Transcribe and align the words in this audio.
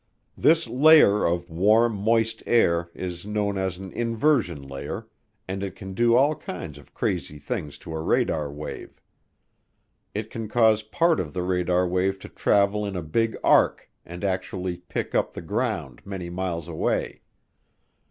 This 0.35 0.65
layer 0.65 1.23
of 1.27 1.51
warm, 1.51 1.93
moist 1.95 2.41
air 2.47 2.89
is 2.95 3.23
known 3.23 3.55
as 3.59 3.77
an 3.77 3.91
inversion 3.91 4.63
layer, 4.67 5.05
and 5.47 5.61
it 5.61 5.75
can 5.75 5.93
do 5.93 6.15
all 6.15 6.33
kinds 6.33 6.79
of 6.79 6.95
crazy 6.95 7.37
things 7.37 7.77
to 7.77 7.93
a 7.93 8.01
radar 8.01 8.51
wave. 8.51 8.99
It 10.15 10.31
can 10.31 10.47
cause 10.47 10.81
part 10.81 11.19
of 11.19 11.33
the 11.33 11.43
radar 11.43 11.87
wave 11.87 12.17
to 12.21 12.29
travel 12.29 12.83
in 12.83 12.95
a 12.95 13.03
big 13.03 13.37
arc 13.43 13.91
and 14.03 14.23
actually 14.23 14.77
pick 14.77 15.13
up 15.13 15.33
the 15.33 15.41
ground 15.43 16.01
many 16.03 16.31
miles 16.31 16.67
away. 16.67 17.21